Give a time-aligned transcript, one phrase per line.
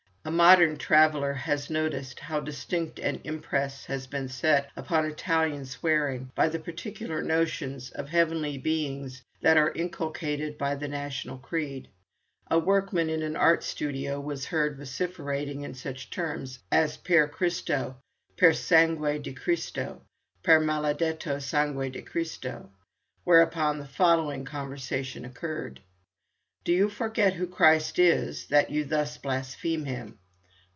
[0.23, 6.29] A modern traveller has noticed how distinct an impress has been set upon Italian swearing
[6.35, 11.87] by the particular notions of heavenly beings that are inculcated by the national creed.
[12.51, 17.97] A workman in an art studio was heard vociferating in such terms as "Per Christo,"
[18.37, 20.03] "Per sangue di Christo,"
[20.43, 22.69] "Per maladetto sangue di Christo,"
[23.23, 25.79] whereupon the following conversation occurred:
[26.63, 30.19] "Do you forget who Christ is, that you thus blaspheme Him?"